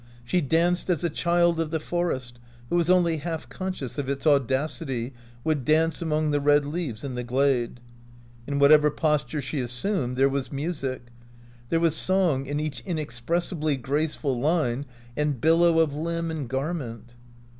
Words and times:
She 0.25 0.41
danced 0.41 0.89
as 0.89 1.03
a 1.03 1.11
child 1.11 1.59
of 1.59 1.69
the 1.69 1.79
forest, 1.79 2.39
who 2.71 2.75
was 2.75 2.89
only 2.89 3.17
half 3.17 3.47
conscious 3.49 3.99
of 3.99 4.09
its 4.09 4.25
audacity, 4.25 5.13
would 5.43 5.63
dance 5.63 6.01
among 6.01 6.31
the 6.31 6.39
red 6.39 6.65
leaves 6.65 7.03
in 7.03 7.13
the 7.13 7.23
glade. 7.23 7.79
In 8.47 8.57
whatever 8.57 8.89
posture 8.89 9.43
she 9.43 9.59
assumed 9.59 10.17
there 10.17 10.27
was 10.27 10.51
music. 10.51 11.09
There 11.69 11.79
was 11.79 11.95
song 11.95 12.47
in 12.47 12.59
each 12.59 12.79
inexpressibly 12.79 13.77
graceful 13.77 14.39
line 14.39 14.87
and 15.15 15.39
billow 15.39 15.77
of 15.77 15.93
limb 15.93 16.31
and 16.31 16.49
garment. 16.49 17.13